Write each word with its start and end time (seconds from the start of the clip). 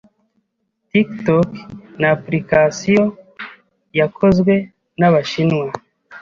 Tiktok 0.91 1.47
ni 1.99 2.05
application 2.15 3.05
yakozwe 3.99 4.53
n’Abashinwa 4.99 5.67